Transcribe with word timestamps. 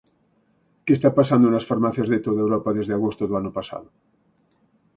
¿Que 0.85 0.93
está 0.97 1.09
pasando 1.19 1.47
nas 1.49 1.67
farmacias 1.71 2.07
de 2.09 2.19
toda 2.25 2.43
Europa 2.45 2.75
desde 2.77 2.93
agosto 2.95 3.23
do 3.25 3.35
ano 3.41 3.51
pasado? 3.57 3.87